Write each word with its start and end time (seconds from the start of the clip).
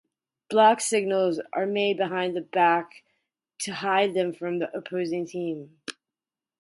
Block 0.49 0.81
signals 0.81 1.39
are 1.53 1.67
made 1.67 1.95
behind 1.97 2.35
the 2.35 2.41
back 2.41 3.03
to 3.59 3.71
hide 3.71 4.15
them 4.15 4.33
from 4.33 4.57
the 4.57 4.75
opposing 4.75 5.27
team. 5.27 5.79